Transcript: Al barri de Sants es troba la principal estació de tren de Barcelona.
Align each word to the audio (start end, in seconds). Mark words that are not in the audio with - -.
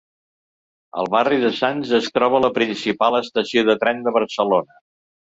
Al 1.01 1.09
barri 1.15 1.35
de 1.43 1.49
Sants 1.57 1.91
es 1.97 2.07
troba 2.15 2.39
la 2.45 2.49
principal 2.55 3.17
estació 3.19 3.65
de 3.69 3.75
tren 3.83 4.01
de 4.07 4.15
Barcelona. 4.17 4.79